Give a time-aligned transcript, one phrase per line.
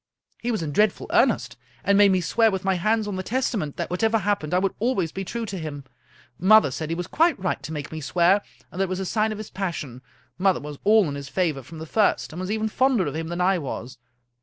[0.41, 3.77] He was in dreadful earnest, and made me swear, with my hands on the Testament,
[3.77, 5.83] that whatever happened I would always be true to him.
[6.39, 8.41] Mother said he was quite right to make me swear,
[8.71, 10.01] and that it was a sign of his passion.
[10.39, 13.27] Mother was all in his favor from the first, and was even fonder of him
[13.27, 13.99] than I was.